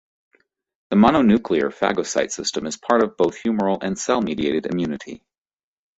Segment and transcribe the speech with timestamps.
[0.89, 5.21] The mononuclear phagocyte system is part of both humoral and cell-mediated immunity.